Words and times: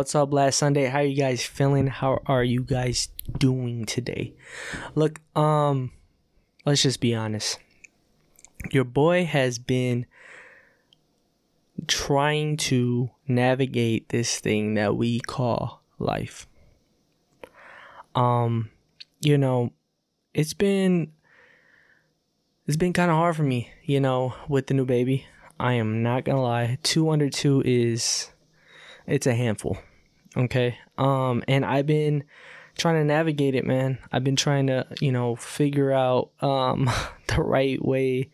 What's 0.00 0.14
up, 0.14 0.32
last 0.32 0.56
Sunday? 0.56 0.86
How 0.86 1.00
are 1.00 1.04
you 1.04 1.14
guys 1.14 1.44
feeling? 1.44 1.86
How 1.86 2.22
are 2.24 2.42
you 2.42 2.62
guys 2.62 3.10
doing 3.36 3.84
today? 3.84 4.32
Look, 4.94 5.20
um, 5.36 5.92
let's 6.64 6.80
just 6.84 7.00
be 7.00 7.14
honest. 7.14 7.58
Your 8.70 8.84
boy 8.84 9.26
has 9.26 9.58
been 9.58 10.06
trying 11.86 12.56
to 12.56 13.10
navigate 13.28 14.08
this 14.08 14.38
thing 14.38 14.72
that 14.72 14.96
we 14.96 15.20
call 15.20 15.82
life. 15.98 16.46
Um, 18.14 18.70
you 19.20 19.36
know, 19.36 19.74
it's 20.32 20.54
been 20.54 21.12
it's 22.66 22.78
been 22.78 22.94
kind 22.94 23.10
of 23.10 23.18
hard 23.18 23.36
for 23.36 23.42
me, 23.42 23.68
you 23.84 24.00
know, 24.00 24.32
with 24.48 24.68
the 24.68 24.72
new 24.72 24.86
baby. 24.86 25.26
I 25.58 25.74
am 25.74 26.02
not 26.02 26.24
gonna 26.24 26.40
lie. 26.40 26.78
Two 26.82 27.10
under 27.10 27.28
two 27.28 27.62
is 27.66 28.30
it's 29.06 29.26
a 29.26 29.34
handful. 29.34 29.76
Okay. 30.36 30.78
Um, 30.98 31.42
and 31.48 31.64
I've 31.64 31.86
been 31.86 32.24
trying 32.76 32.96
to 32.96 33.04
navigate 33.04 33.54
it, 33.54 33.66
man. 33.66 33.98
I've 34.12 34.24
been 34.24 34.36
trying 34.36 34.68
to, 34.68 34.86
you 35.00 35.12
know, 35.12 35.36
figure 35.36 35.92
out 35.92 36.30
um 36.40 36.90
the 37.26 37.42
right 37.42 37.84
way 37.84 38.30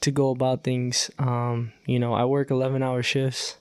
to 0.00 0.10
go 0.10 0.30
about 0.30 0.64
things. 0.64 1.10
Um, 1.18 1.72
you 1.86 1.98
know, 1.98 2.12
I 2.14 2.24
work 2.24 2.50
eleven 2.50 2.82
hour 2.82 3.02
shifts. 3.02 3.56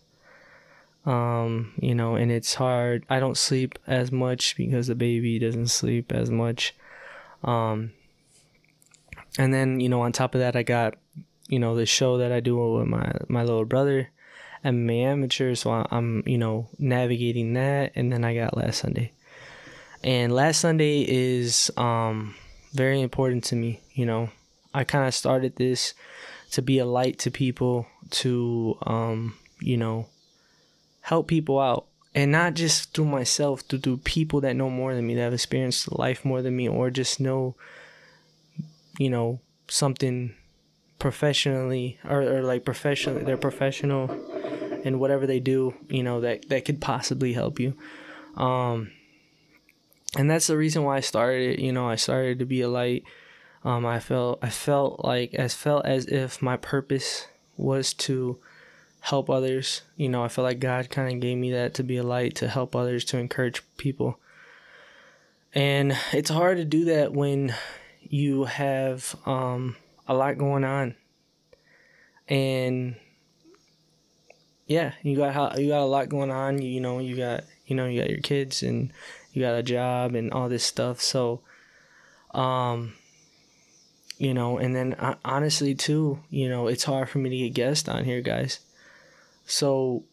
Um, 1.06 1.74
you 1.80 1.96
know, 1.96 2.16
and 2.16 2.32
it's 2.32 2.56
hard. 2.56 3.06
I 3.10 3.22
don't 3.22 3.38
sleep 3.38 3.80
as 3.88 4.12
much 4.12 4.58
because 4.58 4.88
the 4.88 4.96
baby 4.96 5.40
doesn't 5.40 5.68
sleep 5.68 6.12
as 6.12 6.30
much. 6.30 6.76
Um, 7.46 7.94
and 9.40 9.54
then, 9.54 9.80
you 9.80 9.88
know, 9.88 10.02
on 10.02 10.12
top 10.12 10.36
of 10.36 10.40
that 10.40 10.58
I 10.58 10.64
got 10.64 10.96
you 11.48 11.60
know 11.60 11.76
the 11.76 11.86
show 11.86 12.18
that 12.18 12.32
I 12.32 12.40
do 12.40 12.58
with 12.58 12.88
my 12.88 13.12
my 13.28 13.44
little 13.44 13.66
brother. 13.66 14.10
I'm 14.64 14.90
amateur, 14.90 15.56
so 15.56 15.86
I'm 15.90 16.24
you 16.26 16.38
know 16.38 16.70
navigating 16.80 17.54
that, 17.54 17.92
and 17.96 18.12
then 18.12 18.24
I 18.24 18.36
got 18.36 18.58
last 18.58 18.80
Sunday, 18.80 19.12
and 20.04 20.32
last 20.34 20.60
Sunday 20.60 21.06
is 21.08 21.72
um 21.78 22.36
very 22.74 23.02
important 23.02 23.44
to 23.46 23.56
me. 23.56 23.82
You 23.94 24.06
know, 24.06 24.30
I 24.74 24.84
kind 24.84 25.08
of 25.08 25.14
started 25.14 25.56
this 25.56 25.94
to 26.52 26.62
be 26.62 26.80
a 26.80 26.86
light 26.86 27.20
to 27.20 27.32
people, 27.32 27.88
to 28.12 28.78
um 28.86 29.36
you 29.60 29.78
know 29.78 30.08
help 31.02 31.28
people 31.28 31.60
out, 31.60 31.86
and 32.16 32.32
not 32.32 32.56
just 32.56 32.94
through 32.94 33.06
myself, 33.06 33.62
through 33.62 33.80
through 33.80 33.98
people 33.98 34.42
that 34.42 34.56
know 34.56 34.70
more 34.70 34.96
than 34.96 35.06
me, 35.06 35.16
that 35.16 35.22
have 35.22 35.34
experienced 35.34 35.98
life 35.98 36.26
more 36.26 36.42
than 36.42 36.56
me, 36.56 36.68
or 36.68 36.90
just 36.90 37.20
know 37.20 37.56
you 38.98 39.10
know 39.10 39.40
something 39.70 40.34
professionally 41.00 42.00
or, 42.04 42.22
or 42.22 42.42
like 42.42 42.66
professionally 42.66 43.24
they're 43.24 43.38
professional 43.38 44.08
in 44.86 45.00
whatever 45.00 45.26
they 45.28 45.40
do 45.40 45.74
you 45.90 46.04
know 46.04 46.22
that 46.22 46.50
that 46.50 46.66
could 46.66 46.82
possibly 46.82 47.34
help 47.34 47.60
you. 47.60 47.74
Um 48.36 48.92
and 50.16 50.30
that's 50.30 50.48
the 50.48 50.58
reason 50.58 50.84
why 50.84 50.98
i 50.98 51.02
started 51.02 51.52
it 51.52 51.60
you 51.60 51.72
know 51.72 51.88
i 51.88 51.96
started 51.96 52.40
to 52.40 52.46
be 52.46 52.62
a 52.62 52.70
light. 52.70 53.04
Um 53.64 53.86
i 53.86 54.00
felt 54.00 54.40
i 54.42 54.50
felt 54.50 55.04
like 55.04 55.34
as 55.34 55.54
felt 55.54 55.86
as 55.86 56.06
if 56.06 56.42
my 56.42 56.58
purpose 56.58 57.28
was 57.58 57.94
to 57.94 58.38
help 59.02 59.30
others. 59.30 59.82
You 59.96 60.10
know 60.10 60.24
i 60.24 60.28
felt 60.28 60.44
like 60.46 60.60
god 60.60 60.90
kind 60.90 61.14
of 61.14 61.20
gave 61.20 61.38
me 61.38 61.52
that 61.52 61.74
to 61.76 61.84
be 61.84 61.98
a 61.98 62.04
light 62.04 62.36
to 62.36 62.48
help 62.48 62.76
others 62.76 63.06
to 63.06 63.18
encourage 63.18 63.62
people. 63.78 64.20
And 65.54 65.98
it's 66.14 66.30
hard 66.30 66.58
to 66.58 66.66
do 66.66 66.86
that 66.86 67.14
when 67.14 67.56
you 68.02 68.46
have 68.46 69.16
um 69.26 69.76
a 70.08 70.14
lot 70.14 70.38
going 70.38 70.64
on, 70.64 70.96
and 72.30 72.96
yeah, 74.68 74.94
you 75.02 75.16
got 75.16 75.60
you 75.60 75.70
got 75.70 75.82
a 75.82 75.86
lot 75.86 76.10
going 76.10 76.32
on. 76.32 76.62
You, 76.62 76.70
you 76.70 76.82
know, 76.82 77.00
you 77.00 77.16
got 77.16 77.44
you 77.66 77.76
know 77.76 77.88
you 77.88 78.00
got 78.00 78.10
your 78.10 78.20
kids 78.20 78.64
and 78.64 78.92
you 79.34 79.42
got 79.42 79.56
a 79.56 79.64
job 79.64 80.16
and 80.16 80.32
all 80.32 80.50
this 80.50 80.64
stuff. 80.64 81.02
So, 81.02 81.42
um, 82.32 82.94
you 84.18 84.34
know, 84.34 84.58
and 84.58 84.76
then 84.76 84.94
uh, 84.94 85.16
honestly 85.24 85.74
too, 85.74 86.20
you 86.30 86.50
know, 86.50 86.68
it's 86.68 86.84
hard 86.84 87.10
for 87.10 87.18
me 87.20 87.30
to 87.30 87.38
get 87.38 87.54
guests 87.54 87.88
on 87.88 88.04
here, 88.06 88.22
guys. 88.22 88.60
So, 89.46 90.04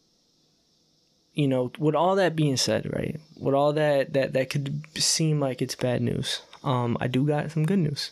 you 1.35 1.49
know, 1.49 1.73
with 1.79 1.95
all 1.95 2.17
that 2.17 2.37
being 2.37 2.57
said, 2.57 2.91
right? 2.95 3.21
With 3.39 3.55
all 3.55 3.73
that 3.75 4.13
that 4.15 4.33
that 4.33 4.51
could 4.51 4.85
seem 4.97 5.41
like 5.41 5.61
it's 5.61 5.75
bad 5.75 6.01
news. 6.01 6.43
Um, 6.63 6.97
I 7.01 7.09
do 7.09 7.27
got 7.27 7.51
some 7.51 7.67
good 7.67 7.81
news 7.81 8.11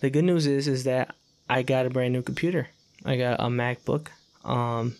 the 0.00 0.10
good 0.10 0.24
news 0.24 0.46
is 0.46 0.68
is 0.68 0.84
that 0.84 1.14
I 1.48 1.62
got 1.62 1.86
a 1.86 1.90
brand 1.90 2.12
new 2.12 2.22
computer. 2.22 2.68
I 3.04 3.16
got 3.16 3.40
a 3.40 3.44
MacBook, 3.44 4.08
um, 4.44 4.96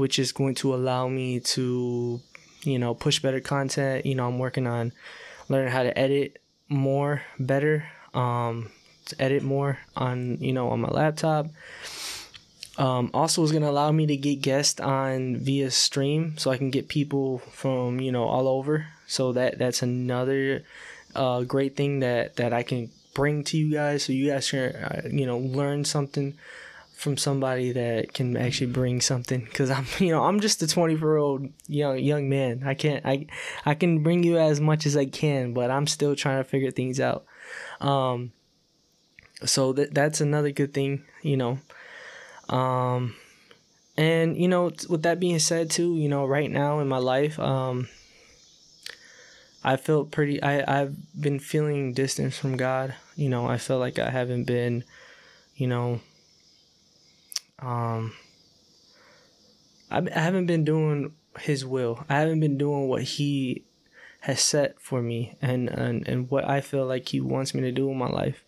which 0.00 0.18
is 0.18 0.32
going 0.32 0.54
to 0.56 0.74
allow 0.74 1.06
me 1.06 1.40
to, 1.40 2.20
you 2.64 2.78
know, 2.78 2.94
push 2.94 3.20
better 3.20 3.40
content. 3.40 4.06
You 4.06 4.14
know, 4.16 4.26
I'm 4.26 4.38
working 4.38 4.66
on 4.66 4.92
learning 5.48 5.72
how 5.72 5.82
to 5.82 5.96
edit 5.96 6.42
more, 6.68 7.22
better, 7.38 7.84
um, 8.14 8.70
to 9.10 9.22
edit 9.22 9.42
more 9.42 9.78
on 9.96 10.38
you 10.40 10.52
know 10.52 10.70
on 10.70 10.80
my 10.80 10.88
laptop. 10.88 11.46
Um, 12.78 13.10
also 13.12 13.42
is 13.42 13.50
going 13.50 13.62
to 13.62 13.68
allow 13.68 13.92
me 13.92 14.06
to 14.06 14.16
get 14.16 14.40
guests 14.40 14.80
on 14.80 15.36
via 15.36 15.70
stream 15.70 16.38
so 16.38 16.50
I 16.50 16.56
can 16.56 16.70
get 16.70 16.88
people 16.88 17.38
from 17.38 18.00
you 18.00 18.10
know 18.10 18.24
all 18.24 18.48
over 18.48 18.86
so 19.06 19.32
that 19.32 19.58
that's 19.58 19.82
another 19.82 20.64
uh, 21.14 21.42
great 21.42 21.76
thing 21.76 22.00
that 22.00 22.36
that 22.36 22.52
I 22.52 22.62
can 22.62 22.90
bring 23.12 23.44
to 23.44 23.58
you 23.58 23.72
guys 23.72 24.04
so 24.04 24.12
you 24.12 24.30
guys 24.30 24.50
can 24.50 24.74
uh, 24.76 25.02
you 25.10 25.26
know 25.26 25.38
learn 25.38 25.84
something 25.84 26.38
from 27.00 27.16
somebody 27.16 27.72
that 27.72 28.12
can 28.12 28.36
actually 28.36 28.70
bring 28.70 29.00
something 29.00 29.40
because 29.40 29.70
i'm 29.70 29.86
you 29.98 30.10
know 30.10 30.22
i'm 30.22 30.38
just 30.38 30.62
a 30.62 30.66
24 30.66 31.08
year 31.08 31.16
old 31.16 31.48
young 31.66 31.98
young 31.98 32.28
man 32.28 32.62
i 32.66 32.74
can't 32.74 33.06
i 33.06 33.24
i 33.64 33.74
can 33.74 34.02
bring 34.02 34.22
you 34.22 34.36
as 34.36 34.60
much 34.60 34.84
as 34.84 34.98
i 34.98 35.06
can 35.06 35.54
but 35.54 35.70
i'm 35.70 35.86
still 35.86 36.14
trying 36.14 36.36
to 36.36 36.44
figure 36.44 36.70
things 36.70 37.00
out 37.00 37.24
um 37.80 38.32
so 39.46 39.72
that 39.72 39.94
that's 39.94 40.20
another 40.20 40.50
good 40.50 40.74
thing 40.74 41.02
you 41.22 41.38
know 41.38 41.58
um 42.50 43.14
and 43.96 44.36
you 44.36 44.46
know 44.46 44.70
with 44.90 45.02
that 45.02 45.18
being 45.18 45.38
said 45.38 45.70
too 45.70 45.96
you 45.96 46.08
know 46.08 46.26
right 46.26 46.50
now 46.50 46.80
in 46.80 46.86
my 46.88 46.98
life 46.98 47.38
um 47.38 47.88
I 49.62 49.76
felt 49.76 50.10
pretty. 50.10 50.42
I 50.42 50.80
I've 50.80 50.96
been 51.20 51.38
feeling 51.38 51.92
distance 51.92 52.38
from 52.38 52.56
God. 52.56 52.94
You 53.14 53.28
know, 53.28 53.46
I 53.46 53.58
feel 53.58 53.78
like 53.78 53.98
I 53.98 54.08
haven't 54.08 54.44
been, 54.44 54.84
you 55.54 55.66
know, 55.66 56.00
um, 57.60 58.12
I 59.90 59.98
I 59.98 60.20
haven't 60.20 60.46
been 60.46 60.64
doing 60.64 61.12
His 61.38 61.64
will. 61.64 62.04
I 62.08 62.18
haven't 62.18 62.40
been 62.40 62.58
doing 62.58 62.88
what 62.88 63.02
He 63.02 63.64
has 64.20 64.40
set 64.40 64.80
for 64.80 65.02
me, 65.02 65.36
and 65.40 65.68
and 65.68 66.06
and 66.08 66.30
what 66.30 66.48
I 66.48 66.60
feel 66.60 66.86
like 66.86 67.08
He 67.08 67.20
wants 67.20 67.54
me 67.54 67.62
to 67.62 67.72
do 67.72 67.90
in 67.90 67.98
my 67.98 68.08
life. 68.08 68.44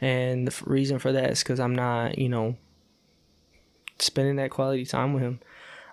And 0.00 0.46
the 0.46 0.64
reason 0.64 0.98
for 0.98 1.12
that 1.12 1.30
is 1.30 1.42
because 1.42 1.58
I'm 1.58 1.74
not, 1.74 2.18
you 2.18 2.28
know, 2.28 2.56
spending 3.98 4.36
that 4.36 4.50
quality 4.50 4.84
time 4.84 5.14
with 5.14 5.22
Him. 5.22 5.40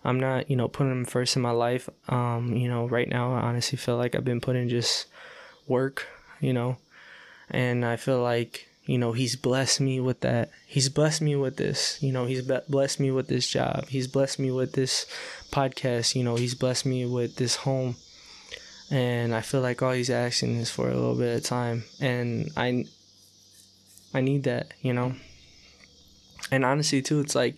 I'm 0.03 0.19
not, 0.19 0.50
you 0.50 0.56
know, 0.56 0.68
putting 0.68 0.91
him 0.91 1.06
first 1.06 1.35
in 1.35 1.41
my 1.41 1.51
life. 1.51 1.90
Um, 2.09 2.56
you 2.56 2.68
know, 2.68 2.88
right 2.88 3.07
now 3.07 3.34
I 3.34 3.41
honestly 3.41 3.78
feel 3.78 3.97
like 3.97 4.16
I've 4.16 4.25
been 4.25 4.41
putting 4.41 4.68
just 4.68 5.07
work, 5.68 6.06
you 6.41 6.51
know, 6.51 6.78
and 7.50 7.85
I 7.85 7.95
feel 7.95 8.22
like, 8.22 8.68
you 8.85 8.97
know, 8.97 9.13
he's 9.13 9.35
blessed 9.35 9.79
me 9.79 9.99
with 9.99 10.19
that. 10.21 10.49
He's 10.66 10.89
blessed 10.89 11.21
me 11.21 11.35
with 11.35 11.57
this, 11.57 12.01
you 12.01 12.11
know, 12.11 12.25
he's 12.25 12.41
blessed 12.41 12.99
me 12.99 13.11
with 13.11 13.27
this 13.27 13.47
job. 13.47 13.88
He's 13.88 14.07
blessed 14.07 14.39
me 14.39 14.51
with 14.51 14.73
this 14.73 15.05
podcast, 15.51 16.16
you 16.16 16.23
know, 16.23 16.35
he's 16.35 16.55
blessed 16.55 16.85
me 16.85 17.05
with 17.05 17.38
this 17.38 17.57
home. 17.57 17.95
And 18.91 19.33
I 19.33 19.41
feel 19.41 19.61
like 19.61 19.81
all 19.81 19.94
he's 19.94 20.09
asking 20.09 20.57
is 20.57 20.69
for 20.69 20.89
a 20.89 20.94
little 20.94 21.16
bit 21.16 21.38
of 21.38 21.44
time 21.44 21.85
and 21.99 22.51
I 22.57 22.85
I 24.13 24.21
need 24.21 24.44
that, 24.44 24.74
you 24.81 24.94
know. 24.94 25.15
And 26.51 26.63
honestly 26.63 27.01
too, 27.01 27.19
it's 27.19 27.35
like 27.35 27.57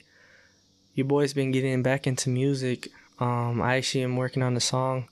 your 0.93 1.05
boy's 1.05 1.33
been 1.33 1.51
getting 1.51 1.83
back 1.83 2.07
into 2.07 2.29
music. 2.29 2.89
Um, 3.19 3.61
I 3.61 3.77
actually 3.77 4.03
am 4.03 4.15
working 4.15 4.43
on 4.43 4.55
a 4.55 4.61
song, 4.61 5.07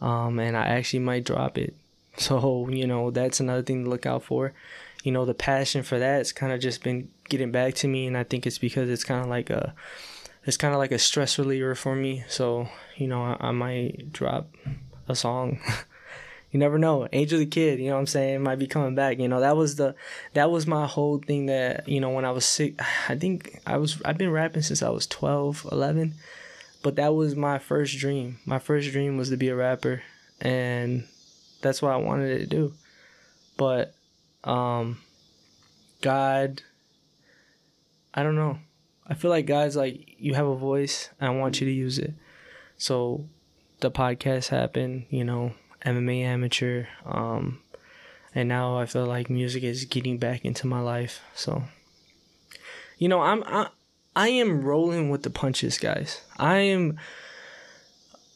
um, 0.00 0.38
and 0.38 0.56
I 0.56 0.66
actually 0.66 1.00
might 1.00 1.24
drop 1.24 1.58
it. 1.58 1.74
So 2.16 2.68
you 2.70 2.86
know 2.86 3.10
that's 3.10 3.40
another 3.40 3.62
thing 3.62 3.84
to 3.84 3.90
look 3.90 4.06
out 4.06 4.22
for. 4.22 4.52
You 5.04 5.12
know 5.12 5.24
the 5.24 5.34
passion 5.34 5.84
for 5.84 6.00
that's 6.00 6.32
kind 6.32 6.52
of 6.52 6.58
just 6.58 6.82
been 6.82 7.08
getting 7.28 7.52
back 7.52 7.74
to 7.74 7.88
me, 7.88 8.08
and 8.08 8.16
I 8.16 8.24
think 8.24 8.46
it's 8.46 8.58
because 8.58 8.90
it's 8.90 9.04
kind 9.04 9.22
of 9.22 9.28
like 9.28 9.50
a, 9.50 9.72
it's 10.44 10.56
kind 10.56 10.74
of 10.74 10.78
like 10.78 10.90
a 10.92 10.98
stress 10.98 11.38
reliever 11.38 11.76
for 11.76 11.94
me. 11.94 12.24
So 12.26 12.68
you 12.96 13.06
know 13.06 13.22
I, 13.22 13.36
I 13.38 13.50
might 13.52 14.12
drop 14.12 14.48
a 15.08 15.14
song. 15.14 15.60
you 16.54 16.60
never 16.60 16.78
know. 16.78 17.08
Angel 17.12 17.40
the 17.40 17.46
Kid, 17.46 17.80
you 17.80 17.88
know 17.88 17.94
what 17.94 18.00
I'm 18.00 18.06
saying, 18.06 18.40
might 18.40 18.60
be 18.60 18.68
coming 18.68 18.94
back. 18.94 19.18
You 19.18 19.26
know, 19.26 19.40
that 19.40 19.56
was 19.56 19.74
the 19.74 19.96
that 20.34 20.52
was 20.52 20.68
my 20.68 20.86
whole 20.86 21.18
thing 21.18 21.46
that, 21.46 21.88
you 21.88 22.00
know, 22.00 22.10
when 22.10 22.24
I 22.24 22.30
was 22.30 22.44
sick, 22.44 22.74
I 23.08 23.16
think 23.16 23.60
I 23.66 23.76
was 23.76 24.00
I've 24.04 24.18
been 24.18 24.30
rapping 24.30 24.62
since 24.62 24.80
I 24.80 24.90
was 24.90 25.08
12, 25.08 25.66
11. 25.72 26.14
But 26.84 26.96
that 26.96 27.14
was 27.14 27.34
my 27.34 27.58
first 27.58 27.98
dream. 27.98 28.38
My 28.44 28.58
first 28.58 28.92
dream 28.92 29.16
was 29.16 29.30
to 29.30 29.36
be 29.36 29.48
a 29.48 29.56
rapper 29.56 30.02
and 30.40 31.08
that's 31.60 31.80
what 31.80 31.92
I 31.92 31.96
wanted 31.96 32.38
to 32.38 32.46
do. 32.46 32.74
But 33.56 33.93
um 34.44 35.00
God 36.00 36.62
I 38.12 38.22
don't 38.22 38.36
know. 38.36 38.58
I 39.06 39.14
feel 39.14 39.30
like 39.30 39.46
God's 39.46 39.76
like 39.76 40.14
you 40.18 40.34
have 40.34 40.46
a 40.46 40.56
voice 40.56 41.10
I 41.20 41.30
want 41.30 41.60
you 41.60 41.66
to 41.66 41.72
use 41.72 41.98
it. 41.98 42.14
So 42.76 43.26
the 43.80 43.90
podcast 43.90 44.48
happened, 44.48 45.06
you 45.10 45.24
know, 45.24 45.52
MMA 45.84 46.22
amateur. 46.22 46.86
Um, 47.04 47.60
and 48.34 48.48
now 48.48 48.78
I 48.78 48.86
feel 48.86 49.06
like 49.06 49.30
music 49.30 49.62
is 49.62 49.84
getting 49.84 50.18
back 50.18 50.44
into 50.44 50.66
my 50.66 50.80
life. 50.80 51.20
So, 51.34 51.64
you 52.98 53.08
know, 53.08 53.20
I'm 53.20 53.44
I, 53.44 53.68
I 54.16 54.28
am 54.28 54.62
rolling 54.62 55.10
with 55.10 55.22
the 55.22 55.30
punches, 55.30 55.78
guys. 55.78 56.22
I 56.38 56.56
am. 56.58 56.98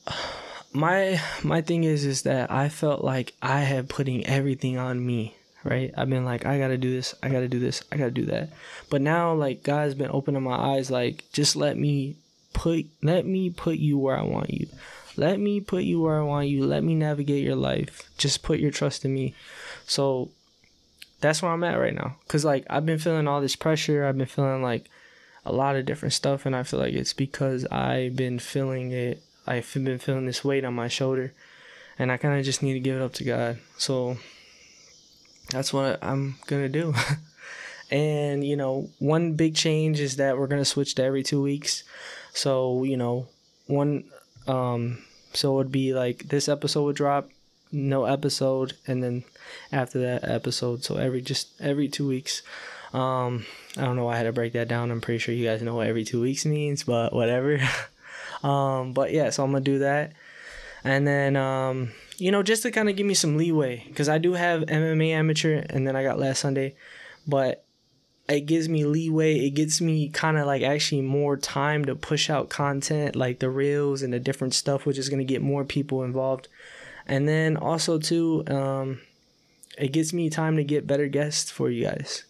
My 0.71 1.19
my 1.43 1.63
thing 1.63 1.85
is 1.85 2.05
is 2.05 2.23
that 2.23 2.53
I 2.53 2.69
felt 2.69 3.03
like 3.03 3.33
I 3.41 3.61
had 3.61 3.89
putting 3.89 4.27
everything 4.27 4.77
on 4.77 5.05
me, 5.05 5.35
right? 5.65 5.93
I've 5.97 6.11
been 6.11 6.25
like, 6.25 6.47
I 6.47 6.59
gotta 6.59 6.79
do 6.79 6.91
this, 6.91 7.15
I 7.23 7.29
gotta 7.29 7.49
do 7.49 7.59
this, 7.59 7.83
I 7.93 7.97
gotta 7.97 8.11
do 8.11 8.27
that. 8.27 8.51
But 8.91 9.03
now, 9.03 9.35
like, 9.35 9.63
God's 9.63 9.95
been 9.95 10.11
opening 10.13 10.43
my 10.43 10.57
eyes. 10.57 10.91
Like, 10.91 11.25
just 11.33 11.57
let 11.57 11.77
me 11.77 12.17
put 12.53 12.87
let 13.03 13.27
me 13.27 13.51
put 13.51 13.79
you 13.79 13.99
where 13.99 14.17
I 14.17 14.23
want 14.23 14.51
you. 14.51 14.69
Let 15.17 15.41
me 15.41 15.61
put 15.61 15.85
you 15.85 16.01
where 16.01 16.19
I 16.19 16.23
want 16.23 16.49
you. 16.49 16.65
Let 16.65 16.85
me 16.85 16.95
navigate 16.95 17.45
your 17.45 17.57
life. 17.57 18.09
Just 18.19 18.43
put 18.43 18.61
your 18.61 18.71
trust 18.71 19.05
in 19.05 19.15
me. 19.15 19.35
So 19.87 20.31
that's 21.21 21.43
where 21.43 21.51
I'm 21.51 21.65
at 21.65 21.79
right 21.79 21.95
now. 21.95 22.17
Cause 22.29 22.45
like 22.45 22.65
I've 22.71 22.87
been 22.87 22.99
feeling 22.99 23.27
all 23.27 23.41
this 23.41 23.57
pressure. 23.57 24.05
I've 24.05 24.19
been 24.19 24.27
feeling 24.27 24.63
like 24.63 24.89
a 25.45 25.53
lot 25.53 25.77
of 25.77 25.87
different 25.87 26.13
stuff, 26.13 26.47
and 26.47 26.55
I 26.55 26.63
feel 26.63 26.79
like 26.79 26.95
it's 26.95 27.13
because 27.13 27.65
I've 27.67 28.17
been 28.17 28.39
feeling 28.39 28.93
it. 28.93 29.23
I've 29.47 29.73
been 29.73 29.99
feeling 29.99 30.27
this 30.27 30.45
weight 30.45 30.65
on 30.65 30.75
my 30.75 30.89
shoulder, 30.89 31.33
and 31.99 32.13
I 32.13 32.17
kind 32.17 32.39
of 32.39 32.45
just 32.45 32.63
need 32.63 32.75
to 32.75 32.81
give 32.81 32.97
it 32.97 33.03
up 33.03 33.15
to 33.15 33.25
God. 33.25 33.59
So 33.79 34.19
that's 35.51 35.73
what 35.73 36.03
I'm 36.03 36.37
gonna 36.47 36.69
do. 36.69 36.95
and 37.91 38.45
you 38.45 38.57
know, 38.57 38.91
one 38.99 39.35
big 39.35 39.55
change 39.55 40.01
is 40.01 40.17
that 40.17 40.39
we're 40.39 40.47
gonna 40.47 40.65
switch 40.65 40.95
to 40.97 41.05
every 41.05 41.23
two 41.23 41.43
weeks. 41.43 41.85
So 42.33 42.85
you 42.85 42.97
know, 42.97 43.27
one 43.67 44.05
um 44.47 44.99
so 45.35 45.53
it 45.53 45.57
would 45.57 45.73
be 45.73 45.95
like 45.95 46.29
this 46.29 46.49
episode 46.49 46.85
would 46.85 46.97
drop, 46.97 47.29
no 47.71 48.05
episode, 48.05 48.75
and 48.87 49.03
then 49.03 49.25
after 49.73 50.01
that 50.01 50.29
episode. 50.29 50.85
So 50.85 50.97
every 50.97 51.21
just 51.21 51.61
every 51.61 51.89
two 51.89 52.07
weeks. 52.07 52.43
Um, 52.93 53.45
I 53.77 53.83
don't 53.83 53.97
know 53.97 54.05
why 54.05 54.15
I 54.15 54.17
had 54.17 54.23
to 54.23 54.33
break 54.33 54.55
that 54.55 54.69
down. 54.69 54.91
I'm 54.91 55.03
pretty 55.03 55.19
sure 55.19 55.35
you 55.35 55.47
guys 55.47 55.61
know 55.61 55.75
what 55.75 55.87
every 55.87 56.05
two 56.05 56.23
weeks 56.23 56.47
means, 56.47 56.85
but 56.85 57.13
whatever. 57.13 57.61
um, 58.43 58.93
but 58.95 59.13
yeah, 59.13 59.31
so 59.31 59.45
I'm 59.45 59.53
gonna 59.53 59.63
do 59.63 59.81
that, 59.81 60.13
and 60.85 61.07
then 61.07 61.37
um, 61.37 61.93
you 62.19 62.31
know, 62.31 62.43
just 62.43 62.63
to 62.63 62.71
kind 62.71 62.89
of 62.89 62.97
give 62.97 63.07
me 63.07 63.15
some 63.15 63.37
leeway, 63.37 63.85
because 63.89 64.09
I 64.09 64.19
do 64.19 64.33
have 64.33 64.63
MMA 64.63 65.11
amateur, 65.11 65.65
and 65.71 65.87
then 65.87 65.97
I 65.97 66.03
got 66.03 66.19
last 66.19 66.41
Sunday, 66.41 66.75
but 67.27 67.65
it 68.29 68.43
gives 68.43 68.69
me 68.69 68.85
leeway. 68.85 69.47
It 69.47 69.51
gives 69.51 69.81
me 69.81 70.09
kind 70.09 70.37
of 70.37 70.47
like 70.47 70.63
actually 70.63 71.03
more 71.03 71.37
time 71.37 71.85
to 71.87 71.95
push 71.95 72.29
out 72.29 72.51
content 72.51 73.17
like 73.17 73.39
the 73.39 73.49
reels 73.49 74.03
and 74.03 74.13
the 74.13 74.21
different 74.21 74.55
stuff, 74.55 74.85
which 74.85 74.99
is 74.99 75.09
going 75.09 75.21
to 75.21 75.25
get 75.25 75.43
more 75.43 75.65
people 75.65 76.03
involved. 76.03 76.49
And 77.07 77.27
then 77.27 77.57
also, 77.57 77.99
too, 77.99 78.45
um, 78.49 79.01
it 79.79 79.93
gives 79.93 80.13
me 80.13 80.29
time 80.29 80.57
to 80.57 80.65
get 80.65 80.87
better 80.87 81.09
guests 81.09 81.51
for 81.51 81.71
you 81.71 81.85
guys. 81.85 82.25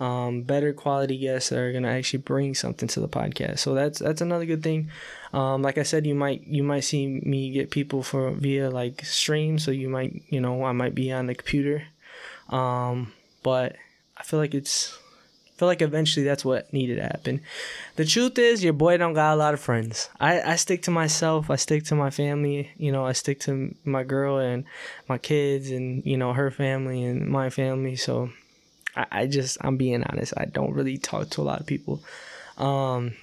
Um, 0.00 0.42
better 0.42 0.72
quality 0.72 1.16
guests 1.18 1.50
that 1.50 1.58
are 1.58 1.72
gonna 1.72 1.88
actually 1.88 2.20
bring 2.20 2.54
something 2.54 2.88
to 2.88 3.00
the 3.00 3.08
podcast. 3.08 3.60
So 3.60 3.74
that's 3.74 3.98
that's 3.98 4.20
another 4.20 4.46
good 4.46 4.62
thing. 4.62 4.90
Um, 5.32 5.62
like 5.62 5.78
I 5.78 5.84
said, 5.84 6.06
you 6.06 6.14
might 6.14 6.46
you 6.46 6.62
might 6.62 6.80
see 6.80 7.06
me 7.06 7.50
get 7.50 7.70
people 7.70 8.02
for 8.02 8.30
via 8.32 8.70
like 8.70 9.04
stream. 9.04 9.58
So 9.58 9.70
you 9.70 9.88
might 9.88 10.22
you 10.28 10.40
know 10.40 10.64
I 10.64 10.72
might 10.72 10.94
be 10.94 11.12
on 11.12 11.26
the 11.26 11.34
computer, 11.34 11.84
um, 12.48 13.12
but 13.42 13.76
I 14.16 14.22
feel 14.24 14.40
like 14.40 14.54
it's 14.54 14.98
feel 15.62 15.68
like 15.68 15.82
eventually 15.82 16.24
that's 16.24 16.44
what 16.44 16.72
needed 16.72 16.96
to 16.96 17.02
happen. 17.02 17.40
The 17.94 18.04
truth 18.04 18.36
is, 18.36 18.64
your 18.64 18.72
boy 18.72 18.96
don't 18.96 19.14
got 19.14 19.34
a 19.34 19.36
lot 19.36 19.54
of 19.54 19.60
friends. 19.60 20.08
I, 20.18 20.40
I 20.42 20.56
stick 20.56 20.82
to 20.82 20.90
myself. 20.90 21.50
I 21.50 21.54
stick 21.56 21.84
to 21.84 21.94
my 21.94 22.10
family. 22.10 22.72
You 22.76 22.90
know, 22.90 23.06
I 23.06 23.12
stick 23.12 23.38
to 23.40 23.72
my 23.84 24.02
girl 24.02 24.38
and 24.38 24.64
my 25.08 25.18
kids 25.18 25.70
and, 25.70 26.04
you 26.04 26.16
know, 26.16 26.32
her 26.32 26.50
family 26.50 27.04
and 27.04 27.28
my 27.28 27.48
family. 27.48 27.94
So 27.94 28.30
I, 28.96 29.06
I 29.10 29.26
just, 29.26 29.58
I'm 29.60 29.76
being 29.76 30.02
honest. 30.04 30.34
I 30.36 30.44
don't 30.44 30.74
really 30.74 30.98
talk 30.98 31.30
to 31.30 31.40
a 31.40 31.42
lot 31.42 31.60
of 31.60 31.66
people. 31.66 32.02
Um, 32.58 33.14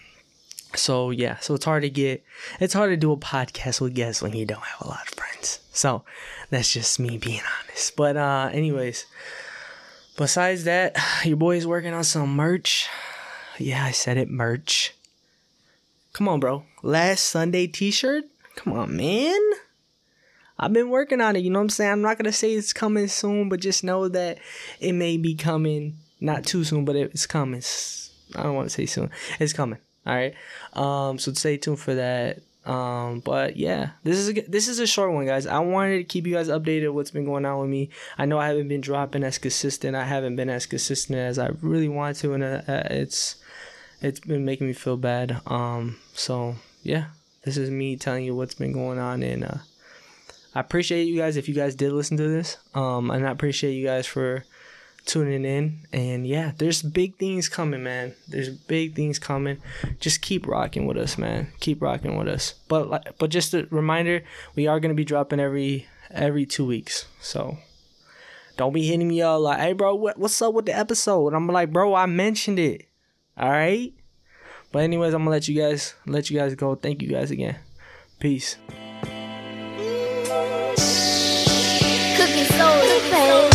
so 0.76 1.10
yeah, 1.12 1.38
so 1.38 1.56
it's 1.56 1.66
hard 1.66 1.84
to 1.84 1.90
get, 1.90 2.24
it's 2.60 2.74
hard 2.74 2.92
to 2.92 2.98
do 2.98 3.12
a 3.12 3.18
podcast 3.18 3.82
with 3.82 3.96
guests 3.96 4.22
when 4.22 4.34
you 4.34 4.46
don't 4.46 4.64
have 4.64 4.82
a 4.82 4.90
lot 4.90 5.08
of 5.08 5.14
friends. 5.14 5.60
So 5.72 6.04
that's 6.50 6.74
just 6.74 7.00
me 7.00 7.18
being 7.18 7.42
honest. 7.64 7.96
But, 7.96 8.18
uh, 8.18 8.50
anyways, 8.52 9.06
Besides 10.20 10.66
that, 10.66 10.98
your 11.24 11.38
boy 11.38 11.56
is 11.56 11.66
working 11.66 11.94
on 11.94 12.04
some 12.04 12.36
merch. 12.36 12.90
Yeah, 13.58 13.86
I 13.86 13.92
said 13.92 14.18
it, 14.18 14.30
merch. 14.30 14.94
Come 16.12 16.28
on, 16.28 16.42
bro. 16.42 16.66
Last 16.84 17.24
Sunday 17.24 17.68
t-shirt? 17.68 18.26
Come 18.56 18.74
on, 18.74 18.98
man. 18.98 19.40
I've 20.60 20.74
been 20.74 20.90
working 20.90 21.22
on 21.22 21.36
it, 21.36 21.44
you 21.44 21.50
know 21.50 21.60
what 21.60 21.64
I'm 21.64 21.70
saying? 21.70 21.92
I'm 21.92 22.02
not 22.02 22.18
gonna 22.18 22.32
say 22.32 22.54
it's 22.54 22.74
coming 22.74 23.08
soon, 23.08 23.50
but 23.50 23.60
just 23.60 23.84
know 23.84 24.08
that 24.10 24.40
it 24.80 24.94
may 24.94 25.18
be 25.18 25.36
coming 25.36 25.98
not 26.20 26.46
too 26.46 26.64
soon, 26.64 26.86
but 26.86 26.96
it's 26.96 27.26
coming. 27.26 27.64
I 28.36 28.44
don't 28.44 28.56
want 28.56 28.68
to 28.70 28.74
say 28.74 28.86
soon. 28.86 29.10
It's 29.40 29.54
coming. 29.54 29.80
All 30.06 30.16
right. 30.16 30.36
Um. 30.74 31.18
So 31.18 31.34
stay 31.34 31.58
tuned 31.58 31.80
for 31.80 31.96
that. 31.96 32.42
Um, 32.66 33.22
but 33.22 33.58
yeah, 33.58 33.92
this 34.04 34.18
is 34.18 34.30
a, 34.30 34.42
this 34.42 34.68
is 34.68 34.80
a 34.80 34.86
short 34.86 35.12
one, 35.12 35.26
guys. 35.26 35.48
I 35.48 35.60
wanted 35.60 35.98
to 35.98 36.04
keep 36.04 36.28
you 36.28 36.34
guys 36.34 36.50
updated 36.50 36.94
what's 36.94 37.10
been 37.10 37.26
going 37.26 37.46
on 37.46 37.62
with 37.62 37.70
me. 37.70 37.90
I 38.18 38.26
know 38.26 38.38
I 38.38 38.48
haven't 38.48 38.68
been 38.68 38.82
dropping 38.82 39.24
as 39.24 39.38
consistent. 39.38 39.96
I 39.96 40.04
haven't 40.04 40.36
been 40.36 40.50
as 40.50 40.66
consistent 40.66 41.18
as 41.18 41.40
I 41.40 41.50
really 41.62 41.88
want 41.88 42.18
to, 42.18 42.34
and 42.34 42.44
uh, 42.44 42.62
it's 42.68 43.38
it's 44.02 44.20
been 44.20 44.46
making 44.46 44.68
me 44.68 44.74
feel 44.74 44.98
bad. 44.98 45.42
Um, 45.48 45.98
so 46.14 46.56
yeah, 46.84 47.06
this 47.44 47.58
is 47.58 47.72
me 47.72 47.96
telling 47.96 48.26
you 48.26 48.36
what's 48.36 48.56
been 48.56 48.74
going 48.74 49.00
on, 49.00 49.24
and 49.24 49.46
uh, 49.46 49.58
I 50.56 50.60
appreciate 50.62 51.04
you 51.04 51.18
guys 51.18 51.38
if 51.38 51.48
you 51.48 51.56
guys 51.56 51.76
did 51.76 51.92
listen 51.92 52.18
to 52.18 52.28
this. 52.28 52.58
Um, 52.74 53.12
and 53.12 53.28
I 53.28 53.32
appreciate 53.32 53.74
you 53.74 53.86
guys 53.86 54.08
for 54.08 54.46
tuning 55.06 55.46
in. 55.46 55.80
And 55.92 56.26
yeah, 56.26 56.52
there's 56.58 56.82
big 56.82 57.18
things 57.18 57.50
coming, 57.50 57.84
man. 57.84 58.16
There's 58.28 58.50
big 58.50 58.96
things 58.96 59.20
coming. 59.20 59.58
Just 60.00 60.22
keep 60.22 60.48
rocking 60.48 60.86
with 60.86 60.98
us, 60.98 61.18
man. 61.18 61.52
Keep 61.60 61.82
rocking 61.82 62.18
with 62.18 62.28
us. 62.28 62.56
But 62.68 63.18
but 63.18 63.30
just 63.30 63.54
a 63.54 63.68
reminder, 63.70 64.24
we 64.56 64.68
are 64.68 64.80
gonna 64.80 64.94
be 64.94 65.06
dropping 65.06 65.40
every 65.40 65.88
every 66.12 66.46
two 66.46 66.66
weeks. 66.66 67.06
So 67.22 67.58
don't 68.58 68.74
be 68.74 68.86
hitting 68.86 69.08
me 69.08 69.22
up 69.22 69.42
like, 69.42 69.60
hey 69.60 69.74
bro, 69.74 69.96
what, 69.96 70.18
what's 70.18 70.42
up 70.42 70.54
with 70.54 70.66
the 70.66 70.78
episode? 70.78 71.28
And 71.28 71.36
I'm 71.36 71.48
like, 71.48 71.72
bro, 71.72 71.96
I 71.96 72.06
mentioned 72.06 72.60
it. 72.60 72.88
All 73.38 73.50
right. 73.50 73.94
But 74.72 74.84
anyways, 74.84 75.14
I'm 75.14 75.22
gonna 75.22 75.32
let 75.32 75.48
you 75.48 75.60
guys 75.60 75.96
let 76.06 76.30
you 76.30 76.38
guys 76.40 76.56
go. 76.56 76.76
Thank 76.76 77.02
you 77.02 77.10
guys 77.10 77.32
again. 77.32 77.58
Peace. 78.20 78.58
Soul, 83.20 83.49